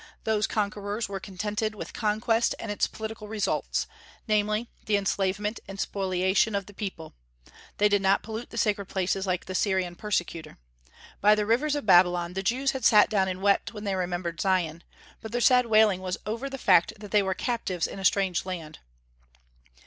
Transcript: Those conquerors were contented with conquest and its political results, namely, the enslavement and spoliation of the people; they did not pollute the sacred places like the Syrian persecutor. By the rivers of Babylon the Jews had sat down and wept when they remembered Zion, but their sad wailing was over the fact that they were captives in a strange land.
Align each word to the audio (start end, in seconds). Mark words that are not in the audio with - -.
Those 0.23 0.47
conquerors 0.47 1.07
were 1.07 1.19
contented 1.19 1.75
with 1.75 1.93
conquest 1.93 2.55
and 2.57 2.71
its 2.71 2.87
political 2.87 3.27
results, 3.27 3.85
namely, 4.27 4.67
the 4.87 4.97
enslavement 4.97 5.59
and 5.67 5.79
spoliation 5.79 6.55
of 6.55 6.65
the 6.65 6.73
people; 6.73 7.13
they 7.77 7.87
did 7.87 8.01
not 8.01 8.23
pollute 8.23 8.49
the 8.49 8.57
sacred 8.57 8.87
places 8.87 9.27
like 9.27 9.45
the 9.45 9.53
Syrian 9.53 9.95
persecutor. 9.95 10.57
By 11.21 11.35
the 11.35 11.45
rivers 11.45 11.75
of 11.75 11.85
Babylon 11.85 12.33
the 12.33 12.41
Jews 12.41 12.71
had 12.71 12.83
sat 12.83 13.11
down 13.11 13.27
and 13.27 13.43
wept 13.43 13.75
when 13.75 13.83
they 13.83 13.93
remembered 13.93 14.41
Zion, 14.41 14.83
but 15.21 15.31
their 15.31 15.39
sad 15.39 15.67
wailing 15.67 16.01
was 16.01 16.17
over 16.25 16.49
the 16.49 16.57
fact 16.57 16.93
that 16.99 17.11
they 17.11 17.21
were 17.21 17.35
captives 17.35 17.85
in 17.85 17.99
a 17.99 18.03
strange 18.03 18.43
land. 18.43 18.79